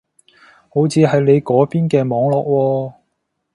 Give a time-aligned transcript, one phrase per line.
[0.73, 2.93] 好似係你嗰邊嘅網絡喎